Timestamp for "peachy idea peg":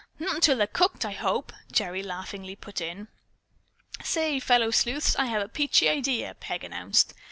5.47-6.63